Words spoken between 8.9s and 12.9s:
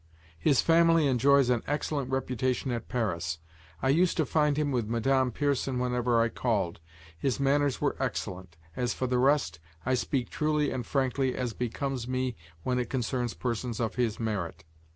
for the rest, I speak truly and frankly, as becomes me when it